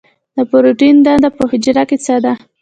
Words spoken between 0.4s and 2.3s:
پروټین دنده په حجره کې څه